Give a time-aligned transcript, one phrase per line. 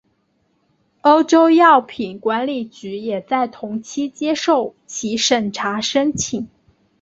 [1.01, 6.49] 欧洲药品管理局也在同期接受其审查申请。